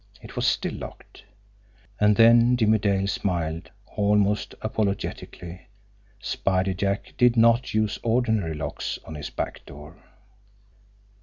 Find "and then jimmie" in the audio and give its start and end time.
1.99-2.79